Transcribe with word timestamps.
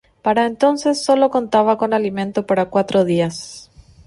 Para 0.23 0.47
entonces, 0.47 0.99
solo 1.05 1.29
contaba 1.29 1.77
con 1.77 1.93
alimento 1.93 2.47
para 2.47 2.71
cuatro 2.71 3.05
días. 3.05 3.69